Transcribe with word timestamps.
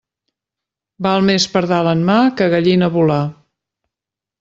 Val 1.07 1.21
més 1.29 1.47
pardal 1.57 1.93
en 1.93 2.03
mà 2.11 2.19
que 2.41 2.51
gallina 2.57 2.95
volar. 3.01 3.23